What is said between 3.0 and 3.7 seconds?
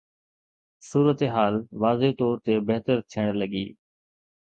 ٿيڻ لڳي.